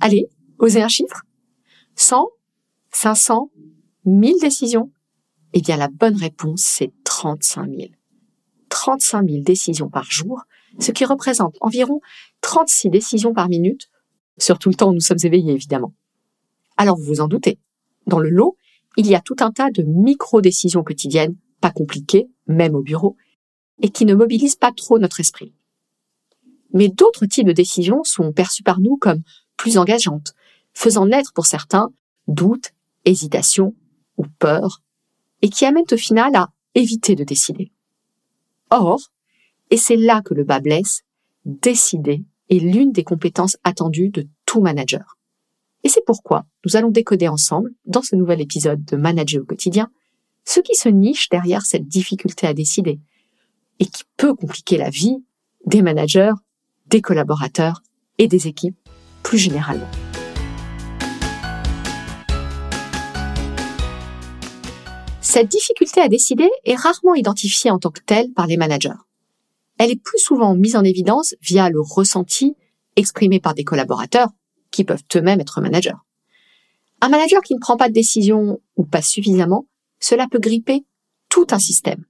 [0.01, 0.27] Allez,
[0.57, 1.21] osez un chiffre
[1.95, 2.27] 100
[2.91, 3.51] 500
[4.05, 4.91] 1000 décisions?
[5.53, 7.89] Eh bien, la bonne réponse, c'est 35 000.
[8.69, 10.41] 35 000 décisions par jour,
[10.79, 12.01] ce qui représente environ
[12.41, 13.89] 36 décisions par minute
[14.39, 15.93] sur tout le temps où nous sommes éveillés, évidemment.
[16.77, 17.59] Alors vous vous en doutez,
[18.07, 18.57] dans le lot,
[18.97, 23.15] il y a tout un tas de micro-décisions quotidiennes, pas compliquées, même au bureau,
[23.81, 25.53] et qui ne mobilisent pas trop notre esprit.
[26.73, 29.21] Mais d'autres types de décisions sont perçues par nous comme
[29.57, 30.33] plus engageantes,
[30.73, 31.89] faisant naître pour certains
[32.27, 32.71] doutes,
[33.05, 33.75] hésitations
[34.17, 34.81] ou peurs,
[35.41, 37.71] et qui amènent au final à éviter de décider.
[38.69, 38.99] Or,
[39.71, 41.03] et c'est là que le bas blesse,
[41.45, 45.17] décider est l'une des compétences attendues de tout manager.
[45.83, 49.89] Et c'est pourquoi nous allons décoder ensemble, dans ce nouvel épisode de Manager au quotidien,
[50.45, 52.99] ce qui se niche derrière cette difficulté à décider
[53.79, 55.23] et qui peut compliquer la vie
[55.65, 56.33] des managers,
[56.87, 57.81] des collaborateurs
[58.17, 58.77] et des équipes
[59.23, 59.89] plus généralement.
[65.21, 68.89] Cette difficulté à décider est rarement identifiée en tant que telle par les managers.
[69.79, 72.55] Elle est plus souvent mise en évidence via le ressenti
[72.97, 74.27] exprimé par des collaborateurs
[74.71, 75.95] qui peuvent eux-mêmes être managers.
[76.99, 79.67] Un manager qui ne prend pas de décision ou pas suffisamment,
[80.01, 80.83] cela peut gripper
[81.29, 82.03] tout un système,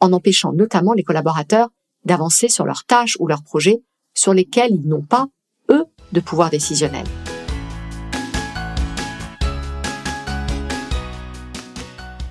[0.00, 1.68] en empêchant notamment les collaborateurs
[2.06, 3.82] d'avancer sur leurs tâches ou leurs projets
[4.14, 5.26] sur lesquels ils n'ont pas,
[5.70, 7.04] eux, de pouvoir décisionnel.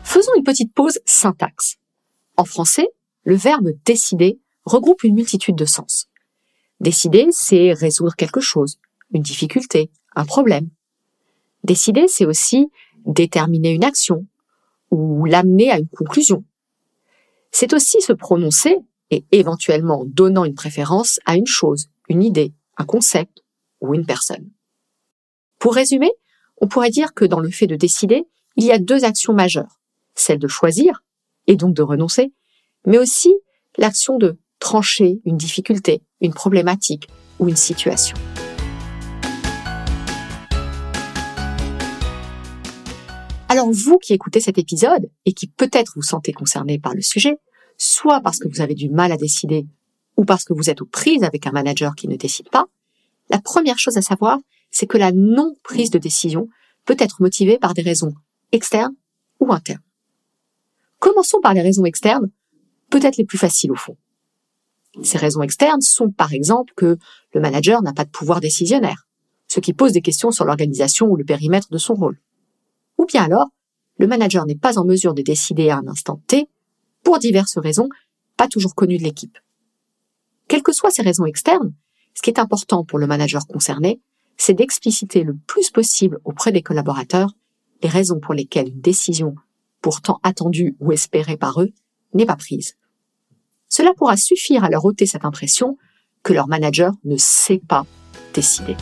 [0.03, 1.77] Faisons une petite pause syntaxe.
[2.35, 2.87] En français,
[3.25, 6.07] le verbe décider regroupe une multitude de sens.
[6.79, 8.79] Décider, c'est résoudre quelque chose,
[9.11, 10.69] une difficulté, un problème.
[11.63, 12.69] Décider, c'est aussi
[13.05, 14.25] déterminer une action
[14.89, 16.43] ou l'amener à une conclusion.
[17.51, 18.77] C'est aussi se prononcer
[19.09, 23.43] et éventuellement donnant une préférence à une chose, une idée, un concept
[23.81, 24.49] ou une personne.
[25.59, 26.11] Pour résumer,
[26.61, 28.23] on pourrait dire que dans le fait de décider,
[28.55, 29.79] il y a deux actions majeures,
[30.15, 31.03] celle de choisir
[31.47, 32.33] et donc de renoncer,
[32.85, 33.33] mais aussi
[33.77, 38.15] l'action de trancher une difficulté, une problématique ou une situation.
[43.49, 47.37] Alors vous qui écoutez cet épisode et qui peut-être vous sentez concerné par le sujet,
[47.77, 49.65] soit parce que vous avez du mal à décider
[50.15, 52.67] ou parce que vous êtes aux prises avec un manager qui ne décide pas,
[53.29, 54.39] la première chose à savoir,
[54.69, 56.47] c'est que la non-prise de décision
[56.85, 58.13] peut être motivée par des raisons
[58.51, 58.95] externes
[59.39, 59.81] ou internes.
[60.99, 62.29] Commençons par les raisons externes,
[62.89, 63.97] peut-être les plus faciles au fond.
[65.03, 66.97] Ces raisons externes sont par exemple que
[67.33, 69.07] le manager n'a pas de pouvoir décisionnaire,
[69.47, 72.19] ce qui pose des questions sur l'organisation ou le périmètre de son rôle.
[72.97, 73.47] Ou bien alors,
[73.97, 76.49] le manager n'est pas en mesure de décider à un instant T,
[77.03, 77.89] pour diverses raisons,
[78.37, 79.37] pas toujours connues de l'équipe.
[80.47, 81.73] Quelles que soient ces raisons externes,
[82.13, 84.01] ce qui est important pour le manager concerné,
[84.37, 87.31] c'est d'expliciter le plus possible auprès des collaborateurs
[87.81, 89.35] les raisons pour lesquelles une décision,
[89.81, 91.71] pourtant attendue ou espérée par eux,
[92.13, 92.75] n'est pas prise.
[93.71, 95.77] Cela pourra suffire à leur ôter cette impression
[96.23, 97.85] que leur manager ne sait pas
[98.33, 98.75] décider.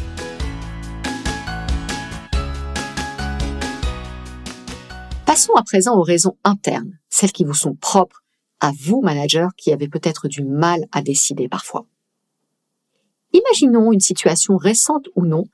[5.28, 8.24] Passons à présent aux raisons internes, celles qui vous sont propres
[8.60, 11.86] à vous, manager, qui avez peut-être du mal à décider parfois.
[13.32, 15.46] Imaginons une situation récente ou non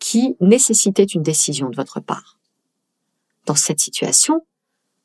[0.00, 2.36] qui nécessitait une décision de votre part.
[3.46, 4.44] Dans cette situation,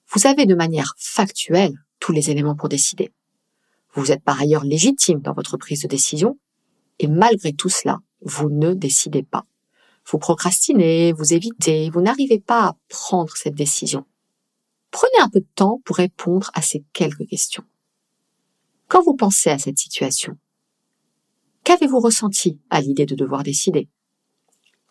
[0.09, 3.11] vous avez de manière factuelle tous les éléments pour décider.
[3.97, 6.37] Vous êtes par ailleurs légitime dans votre prise de décision,
[6.99, 9.43] et malgré tout cela, vous ne décidez pas.
[10.05, 14.05] Vous procrastinez, vous évitez, vous n'arrivez pas à prendre cette décision.
[14.91, 17.63] Prenez un peu de temps pour répondre à ces quelques questions.
[18.87, 20.37] Quand vous pensez à cette situation,
[21.63, 23.89] qu'avez-vous ressenti à l'idée de devoir décider?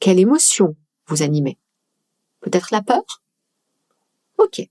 [0.01, 0.75] Quelle émotion
[1.07, 1.59] vous animait?
[2.41, 3.23] Peut-être la peur?
[4.37, 4.69] Ok.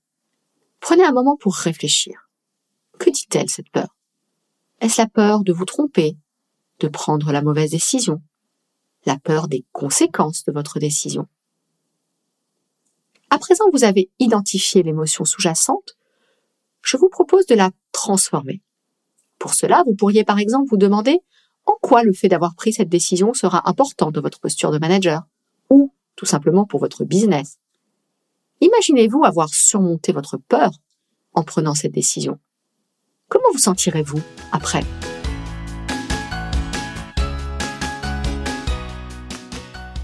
[0.82, 2.30] Prenez un moment pour réfléchir.
[3.00, 3.95] Que dit-elle cette peur?
[4.86, 6.16] Est-ce la peur de vous tromper,
[6.80, 8.22] de prendre la mauvaise décision,
[9.08, 11.28] la peur des conséquences de votre décision?
[13.32, 15.98] À présent, vous avez identifié l'émotion sous-jacente,
[16.84, 18.62] je vous propose de la transformer.
[19.40, 21.18] Pour cela, vous pourriez par exemple vous demander
[21.66, 25.24] en quoi le fait d'avoir pris cette décision sera important dans votre posture de manager,
[25.72, 27.58] ou tout simplement pour votre business.
[28.62, 30.70] Imaginez-vous avoir surmonté votre peur
[31.34, 32.40] en prenant cette décision.
[33.28, 34.84] Comment vous sentirez-vous après?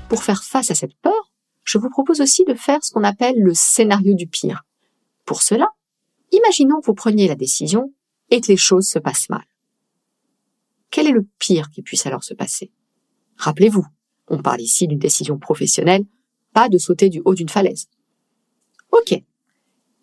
[0.10, 1.32] Pour faire face à cette peur,
[1.64, 4.64] je vous propose aussi de faire ce qu'on appelle le scénario du pire.
[5.26, 5.70] Pour cela,
[6.32, 7.94] imaginons que vous preniez la décision
[8.32, 9.46] et que les choses se passent mal.
[10.90, 12.72] Quel est le pire qui puisse alors se passer?
[13.38, 13.86] Rappelez-vous,
[14.28, 16.06] on parle ici d'une décision professionnelle,
[16.54, 17.88] pas de sauter du haut d'une falaise.
[18.92, 19.14] Ok.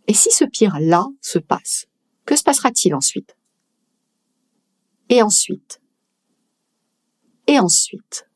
[0.07, 1.88] Et si ce pire-là se passe,
[2.29, 3.39] que se passera-t-il ensuite?
[5.09, 5.81] Et ensuite?
[7.47, 8.29] Et ensuite?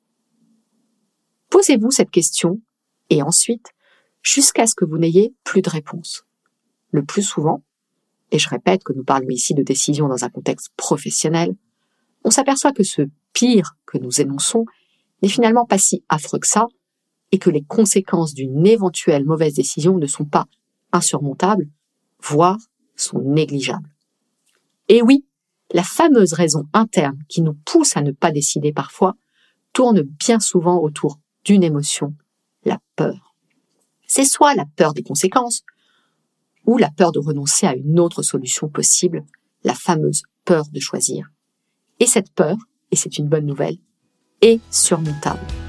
[1.50, 2.62] Posez-vous cette question,
[3.10, 3.66] et ensuite,
[4.22, 6.24] jusqu'à ce que vous n'ayez plus de réponse.
[6.90, 7.62] Le plus souvent,
[8.30, 11.54] et je répète que nous parlons ici de décision dans un contexte professionnel,
[12.24, 13.02] on s'aperçoit que ce
[13.34, 14.64] pire que nous énonçons
[15.20, 16.66] n'est finalement pas si affreux que ça,
[17.30, 20.46] et que les conséquences d'une éventuelle mauvaise décision ne sont pas
[20.92, 21.68] insurmontables,
[22.22, 22.56] voire
[23.02, 23.90] sont négligeables.
[24.88, 25.24] Et oui,
[25.72, 29.14] la fameuse raison interne qui nous pousse à ne pas décider parfois
[29.72, 32.14] tourne bien souvent autour d'une émotion,
[32.64, 33.34] la peur.
[34.06, 35.62] C'est soit la peur des conséquences,
[36.66, 39.24] ou la peur de renoncer à une autre solution possible,
[39.64, 41.30] la fameuse peur de choisir.
[41.98, 42.56] Et cette peur,
[42.90, 43.78] et c'est une bonne nouvelle,
[44.42, 45.61] est surmontable.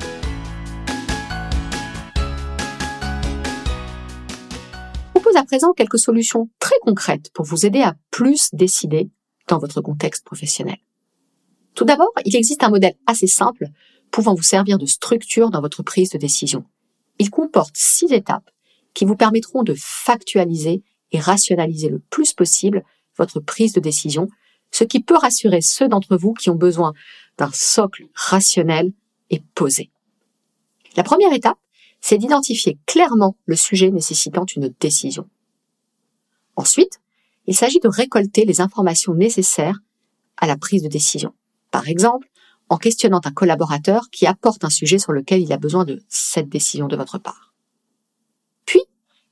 [5.36, 9.10] À présent quelques solutions très concrètes pour vous aider à plus décider
[9.48, 10.78] dans votre contexte professionnel.
[11.76, 13.68] Tout d'abord, il existe un modèle assez simple
[14.12, 16.66] pouvant vous servir de structure dans votre prise de décision.
[17.20, 18.50] Il comporte six étapes
[18.94, 22.84] qui vous permettront de factualiser et rationaliser le plus possible
[23.18, 24.28] votre prise de décision,
[24.72, 26.94] ce qui peut rassurer ceux d'entre vous qui ont besoin
[27.38, 28.94] d'un socle rationnel
[29.30, 29.90] et posé.
[30.96, 31.58] La première étape,
[32.04, 35.30] c'est d'identifier clairement le sujet nécessitant une décision.
[36.58, 37.00] Ensuite,
[37.48, 39.80] il s'agit de récolter les informations nécessaires
[40.36, 41.34] à la prise de décision.
[41.72, 42.30] Par exemple,
[42.68, 46.50] en questionnant un collaborateur qui apporte un sujet sur lequel il a besoin de cette
[46.50, 47.54] décision de votre part.
[48.66, 48.82] Puis,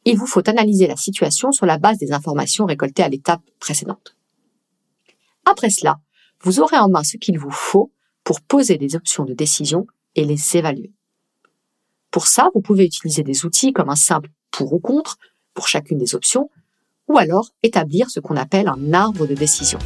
[0.06, 4.16] il vous faut analyser la situation sur la base des informations récoltées à l'étape précédente.
[5.44, 6.00] Après cela,
[6.40, 7.92] vous aurez en main ce qu'il vous faut
[8.24, 10.94] pour poser des options de décision et les évaluer.
[12.12, 15.18] Pour ça, vous pouvez utiliser des outils comme un simple pour ou contre
[15.54, 16.50] pour chacune des options,
[17.08, 19.80] ou alors établir ce qu'on appelle un arbre de décision.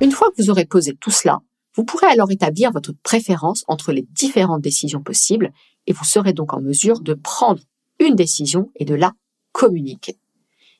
[0.00, 1.38] Une fois que vous aurez posé tout cela,
[1.76, 5.52] vous pourrez alors établir votre préférence entre les différentes décisions possibles
[5.86, 7.62] et vous serez donc en mesure de prendre
[8.00, 9.12] une décision et de la
[9.52, 10.18] communiquer.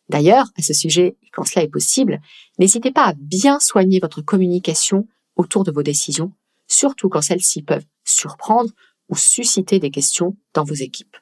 [0.09, 2.21] D'ailleurs, à ce sujet, quand cela est possible,
[2.59, 5.07] n'hésitez pas à bien soigner votre communication
[5.39, 6.33] autour de vos décisions,
[6.67, 8.71] surtout quand celles-ci peuvent surprendre
[9.09, 11.17] ou susciter des questions dans vos équipes.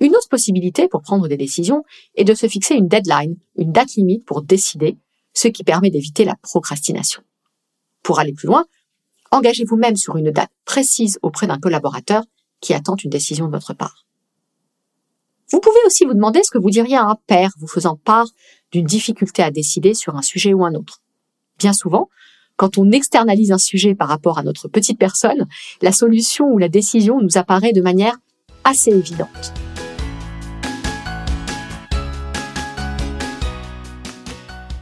[0.00, 1.84] Une autre possibilité pour prendre des décisions
[2.14, 4.96] est de se fixer une deadline, une date limite pour décider
[5.34, 7.22] ce qui permet d'éviter la procrastination.
[8.02, 8.64] Pour aller plus loin,
[9.32, 12.24] engagez-vous même sur une date précise auprès d'un collaborateur
[12.60, 14.06] qui attend une décision de votre part.
[15.50, 18.28] Vous pouvez aussi vous demander ce que vous diriez à un père vous faisant part
[18.70, 21.02] d'une difficulté à décider sur un sujet ou un autre.
[21.58, 22.08] Bien souvent,
[22.58, 25.46] quand on externalise un sujet par rapport à notre petite personne,
[25.80, 28.16] la solution ou la décision nous apparaît de manière
[28.64, 29.54] assez évidente.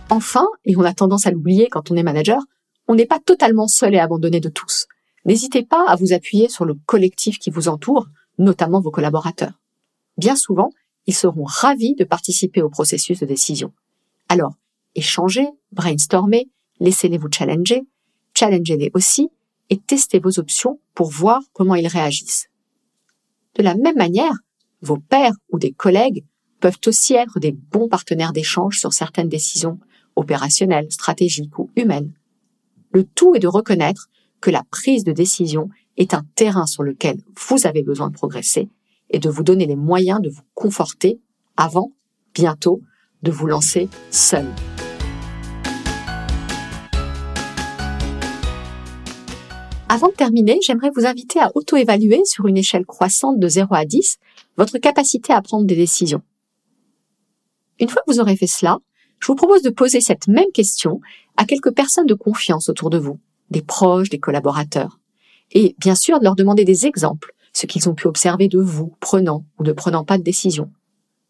[0.09, 2.41] Enfin, et on a tendance à l'oublier quand on est manager,
[2.89, 4.87] on n'est pas totalement seul et abandonné de tous.
[5.27, 8.07] N'hésitez pas à vous appuyer sur le collectif qui vous entoure,
[8.39, 9.61] notamment vos collaborateurs.
[10.17, 10.71] Bien souvent,
[11.07, 13.73] ils seront ravis de participer au processus de décision.
[14.31, 14.55] Alors,
[14.95, 16.49] échangez, brainstormez,
[16.81, 17.83] laissez-les vous challenger,
[18.35, 19.31] challengez-les aussi
[19.71, 22.49] et testez vos options pour voir comment ils réagissent.
[23.55, 24.35] De la même manière,
[24.83, 26.25] vos pairs ou des collègues
[26.61, 29.79] peuvent aussi être des bons partenaires d'échange sur certaines décisions
[30.17, 32.13] opérationnelle, stratégique ou humaine.
[32.93, 34.09] Le tout est de reconnaître
[34.41, 38.69] que la prise de décision est un terrain sur lequel vous avez besoin de progresser
[39.11, 41.21] et de vous donner les moyens de vous conforter
[41.57, 41.93] avant,
[42.35, 42.81] bientôt,
[43.23, 44.47] de vous lancer seul.
[49.89, 53.85] Avant de terminer, j'aimerais vous inviter à auto-évaluer sur une échelle croissante de 0 à
[53.85, 54.19] 10
[54.57, 56.23] votre capacité à prendre des décisions.
[57.79, 58.79] Une fois que vous aurez fait cela,
[59.21, 61.01] je vous propose de poser cette même question
[61.37, 64.99] à quelques personnes de confiance autour de vous, des proches, des collaborateurs,
[65.53, 68.93] et bien sûr de leur demander des exemples, ce qu'ils ont pu observer de vous
[68.99, 70.71] prenant ou ne prenant pas de décision.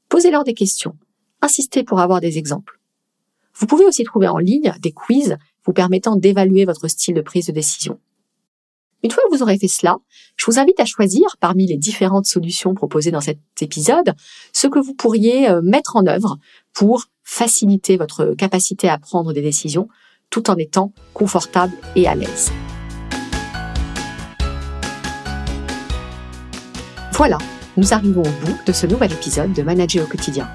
[0.08, 0.96] Posez-leur des questions,
[1.42, 2.80] insistez pour avoir des exemples.
[3.54, 5.36] Vous pouvez aussi trouver en ligne des quiz
[5.66, 7.98] vous permettant d'évaluer votre style de prise de décision.
[9.03, 9.99] Une fois que vous aurez fait cela,
[10.37, 14.15] je vous invite à choisir parmi les différentes solutions proposées dans cet épisode
[14.53, 16.38] ce que vous pourriez euh, mettre en œuvre
[16.73, 19.88] pour faciliter votre capacité à prendre des décisions
[20.31, 22.50] tout en étant confortable et à l'aise.
[27.12, 27.38] Voilà,
[27.76, 30.49] nous arrivons au bout de ce nouvel épisode de Manager au quotidien.